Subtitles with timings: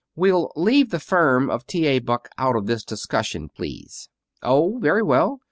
[0.15, 1.85] "We'll leave the firm of T.
[1.85, 1.99] A.
[1.99, 4.09] Buck out of this discussion, please."
[4.41, 5.39] "Oh, very well!"